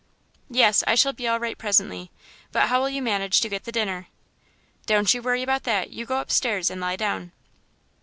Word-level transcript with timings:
"Yes, 0.49 0.83
I 0.87 0.95
shall 0.95 1.13
be 1.13 1.27
all 1.27 1.39
right 1.39 1.55
presently. 1.59 2.09
But 2.51 2.69
how'll 2.69 2.89
you 2.89 3.03
manage 3.03 3.39
to 3.41 3.49
get 3.49 3.65
the 3.65 3.71
dinner?" 3.71 4.07
"Don't 4.87 5.13
you 5.13 5.21
worry 5.21 5.43
about 5.43 5.61
that; 5.65 5.91
you 5.91 6.07
go 6.07 6.19
upstairs 6.19 6.71
and 6.71 6.81
lie 6.81 6.95
down." 6.95 7.33